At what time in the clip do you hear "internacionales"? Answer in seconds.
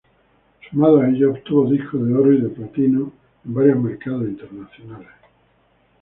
4.27-5.09